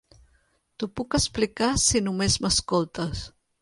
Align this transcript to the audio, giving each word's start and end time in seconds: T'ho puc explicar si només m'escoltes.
T'ho 0.77 0.89
puc 1.01 1.19
explicar 1.21 1.71
si 1.87 2.05
només 2.09 2.43
m'escoltes. 2.47 3.27